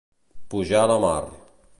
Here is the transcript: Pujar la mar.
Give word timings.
Pujar 0.53 0.81
la 0.93 0.97
mar. 1.05 1.19